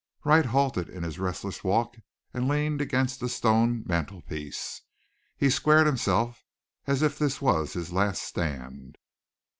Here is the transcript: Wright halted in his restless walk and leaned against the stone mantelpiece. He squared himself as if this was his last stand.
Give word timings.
Wright 0.23 0.47
halted 0.47 0.89
in 0.89 1.03
his 1.03 1.19
restless 1.19 1.63
walk 1.63 1.95
and 2.33 2.47
leaned 2.47 2.81
against 2.81 3.19
the 3.19 3.29
stone 3.29 3.83
mantelpiece. 3.85 4.81
He 5.37 5.51
squared 5.51 5.85
himself 5.85 6.43
as 6.87 7.03
if 7.03 7.19
this 7.19 7.39
was 7.39 7.73
his 7.73 7.93
last 7.93 8.23
stand. 8.23 8.97